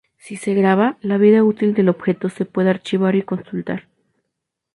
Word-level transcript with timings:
Si 0.17 0.35
se 0.35 0.55
graba, 0.55 0.97
la 1.03 1.17
vida 1.19 1.43
útil 1.43 1.75
del 1.75 1.87
objeto 1.87 2.27
se 2.29 2.45
puede 2.45 2.71
archivar 2.71 3.15
y 3.15 3.21
consultar. 3.21 3.87